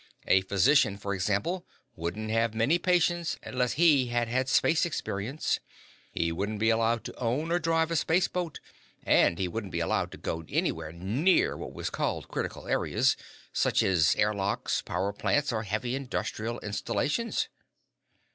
[0.25, 1.63] A physician, for example,
[1.95, 5.59] wouldn't have many patients unless he had had 'space experience';
[6.11, 8.59] he wouldn't be allowed to own or drive a space boat,
[9.03, 13.15] and he wouldn't be allowed to go anywhere near what are called 'critical areas'
[13.53, 17.47] such as air locks, power plants, or heavy industry installations."